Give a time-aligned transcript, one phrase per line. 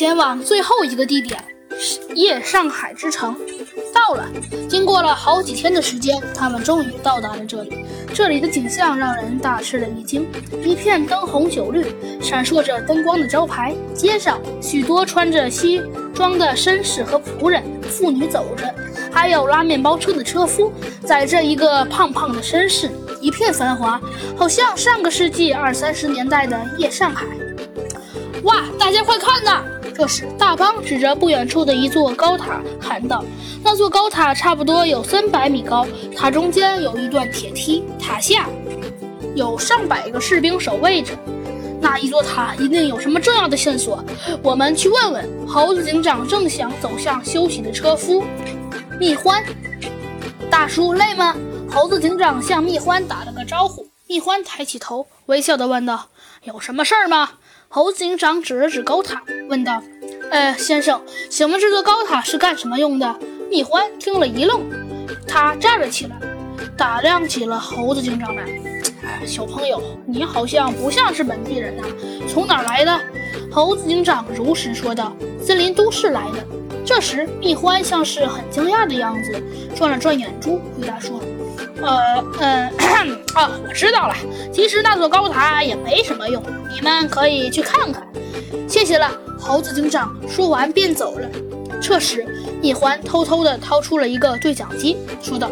[0.00, 1.38] 前往最后一个地点——
[2.16, 3.36] 夜上海之城。
[3.92, 4.26] 到了，
[4.66, 7.84] 经过了好几天的时间，他们终于到达了这里。
[8.14, 10.26] 这里的景象让人大吃了一惊：
[10.64, 11.84] 一片灯红酒绿、
[12.18, 15.82] 闪烁着灯光的招牌，街上许多穿着西
[16.14, 18.74] 装的绅士和仆人、妇女走着，
[19.12, 20.72] 还有拉面包车的车夫
[21.04, 22.90] 载着一个胖胖的绅士，
[23.20, 24.00] 一片繁华，
[24.34, 27.26] 好像上个世纪二三十年代的夜上海。
[28.44, 29.62] 哇，大家快看呐！
[30.00, 33.22] 这时，大邦指着不远处的一座高塔喊道
[33.62, 35.86] ：“那座高塔差不多有三百米高，
[36.16, 38.48] 塔中间有一段铁梯，塔下
[39.34, 41.12] 有上百个士兵守卫着。
[41.82, 44.02] 那一座塔一定有什么重要的线索，
[44.42, 48.24] 我们去问问。”猴子警长正想走向休息的车夫
[48.98, 49.44] 蜜獾，
[50.50, 51.36] 大叔累吗？
[51.70, 53.86] 猴子警长向蜜獾打了个招呼。
[54.06, 56.06] 蜜獾抬起头，微笑地问道
[56.44, 57.32] ：“有什么事儿吗？”
[57.72, 59.80] 猴子警长指了指高塔，问道
[60.32, 63.16] ：“呃，先生，请问这座高塔是干什么用的？”
[63.48, 64.68] 蜜獾听了一愣，
[65.24, 66.16] 他站了起来，
[66.76, 68.44] 打量起了猴子警长来。
[69.24, 71.84] “小朋友，你好像不像是本地人呐，
[72.28, 73.00] 从哪儿来的？”
[73.52, 76.44] 猴子警长如实说道：“森林都市来的。”
[76.84, 79.40] 这时，蜜獾像是很惊讶的样子，
[79.76, 81.20] 转了转眼珠，回答说。
[81.80, 82.70] 呃嗯
[83.48, 84.14] 我知道了。
[84.52, 86.42] 其实那座高塔也没什么用，
[86.74, 88.06] 你们可以去看看。
[88.68, 90.14] 谢谢了，猴子警长。
[90.28, 91.28] 说完便走了。
[91.80, 92.26] 这时，
[92.60, 95.50] 蜜獾偷偷地掏出了一个对讲机，说道：“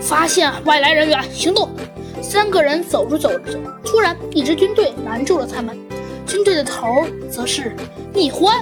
[0.00, 1.68] 发现外来人员，行动！”
[2.22, 5.76] 三个人走着走着，突然一支军队拦住了他们。
[6.26, 7.74] 军队的头则是
[8.14, 8.52] 蜜獾。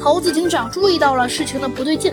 [0.00, 2.12] 猴子警长注意到了事情的不对劲，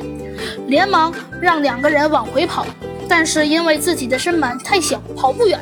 [0.67, 2.66] 连忙让两个人往回跑。
[3.07, 5.59] 但是因为自己的身板太小，跑不远。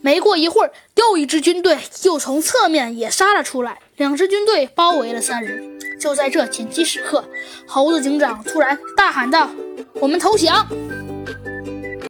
[0.00, 5.78] 没过一会儿，又一支军队就从侧面也杀了出来，两支军队包围了三人。
[6.00, 7.24] 就在这紧急时刻，
[7.66, 9.48] 猴子警长突然大喊道
[10.00, 10.66] ：“我们投降！”